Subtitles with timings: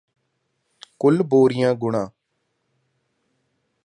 [0.99, 2.09] ਕੁੱਲ ਬੋਰੀਆਂ ਗੁਣਾ